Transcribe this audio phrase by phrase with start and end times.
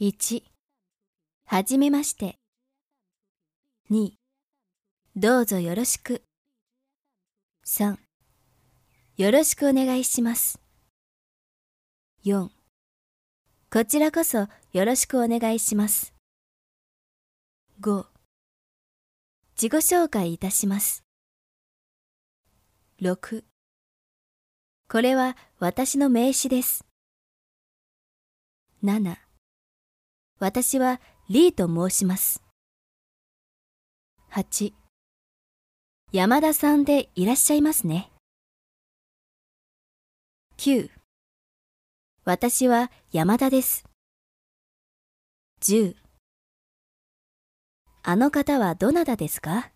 [0.00, 0.42] 1
[1.46, 2.40] はじめまして。
[3.92, 4.10] 2
[5.14, 6.24] どうぞよろしく。
[7.64, 7.96] 3
[9.18, 10.58] よろしくお願いします。
[12.24, 12.48] 4
[13.70, 16.12] こちらこそよろしくお願いします。
[17.80, 18.04] 5
[19.54, 21.04] 自己紹介いたします。
[23.00, 23.44] 6
[24.88, 26.84] これは私の名刺です。
[28.82, 29.23] 7
[30.40, 32.42] 私はリーと申します。
[34.32, 34.72] 8
[36.12, 38.10] 山田さんでいらっしゃいますね。
[40.58, 40.90] 9
[42.24, 43.84] 私は山田です。
[45.62, 45.94] 10
[48.02, 49.70] あの方はどなたですか？